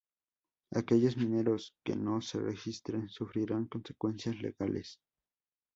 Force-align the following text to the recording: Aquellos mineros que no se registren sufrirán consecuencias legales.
Aquellos 0.73 1.15
mineros 1.15 1.75
que 1.85 1.95
no 1.95 2.23
se 2.23 2.39
registren 2.39 3.07
sufrirán 3.07 3.67
consecuencias 3.67 4.41
legales. 4.41 4.99